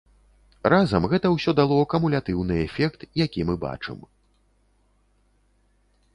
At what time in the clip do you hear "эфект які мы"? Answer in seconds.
2.67-3.61